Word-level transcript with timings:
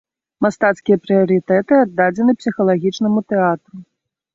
Мастацкія 0.45 1.01
прыярытэты 1.03 1.73
аддадзены 1.83 2.31
псіхалагічнаму 2.41 3.19
тэатру. 3.33 3.75